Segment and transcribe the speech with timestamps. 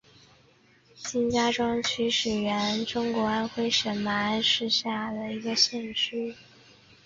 [1.03, 2.09] 金家庄区
[2.41, 6.35] 原是中国安徽省马鞍山市下辖的一个区。